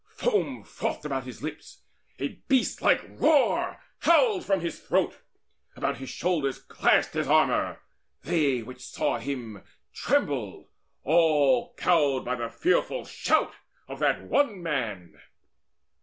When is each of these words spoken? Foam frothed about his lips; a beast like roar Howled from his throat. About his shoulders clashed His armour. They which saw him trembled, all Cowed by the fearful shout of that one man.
Foam 0.09 0.63
frothed 0.63 1.05
about 1.05 1.25
his 1.25 1.43
lips; 1.43 1.83
a 2.17 2.29
beast 2.47 2.81
like 2.81 3.03
roar 3.19 3.79
Howled 3.99 4.43
from 4.43 4.61
his 4.61 4.79
throat. 4.79 5.21
About 5.75 5.97
his 5.97 6.09
shoulders 6.09 6.57
clashed 6.57 7.13
His 7.13 7.27
armour. 7.27 7.83
They 8.23 8.63
which 8.63 8.81
saw 8.81 9.19
him 9.19 9.61
trembled, 9.93 10.69
all 11.03 11.75
Cowed 11.75 12.25
by 12.25 12.33
the 12.33 12.49
fearful 12.49 13.05
shout 13.05 13.53
of 13.87 13.99
that 13.99 14.23
one 14.23 14.63
man. 14.63 15.21